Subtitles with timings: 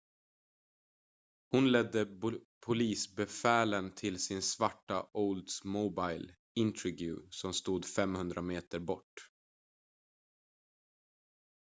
[1.51, 2.05] hon ledde
[2.65, 9.31] polisbefälen till sin svarta oldsmobile intrigue som stod 500 meter bort